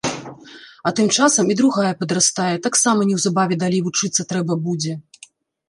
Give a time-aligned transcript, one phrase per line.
[0.89, 4.93] А тым часам і другая падрастае, таксама неўзабаве далей вучыцца трэба будзе.